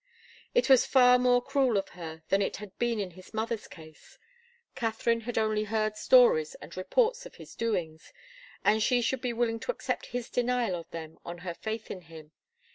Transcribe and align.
It 0.55 0.67
was 0.67 0.83
far 0.87 1.19
more 1.19 1.43
cruel 1.43 1.77
of 1.77 1.89
her 1.89 2.23
than 2.29 2.41
it 2.41 2.57
had 2.57 2.75
been 2.79 2.99
in 2.99 3.11
his 3.11 3.35
mother's 3.35 3.67
case. 3.67 4.17
Katharine 4.73 5.21
had 5.29 5.37
only 5.37 5.65
heard 5.65 5.95
stories 5.95 6.55
and 6.55 6.75
reports 6.75 7.27
of 7.27 7.35
his 7.35 7.53
doings, 7.53 8.11
and 8.65 8.81
she 8.81 9.03
should 9.03 9.21
be 9.21 9.31
willing 9.31 9.59
to 9.59 9.71
accept 9.71 10.07
his 10.07 10.31
denial 10.31 10.73
of 10.73 10.89
them 10.89 11.19
on 11.23 11.39
her 11.45 11.53
faith 11.53 11.91
in 11.91 12.01
him. 12.01 12.31